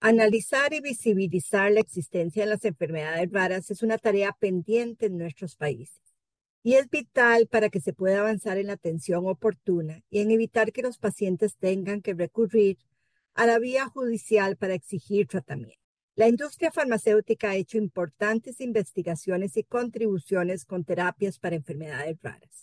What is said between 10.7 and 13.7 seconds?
que los pacientes tengan que recurrir a la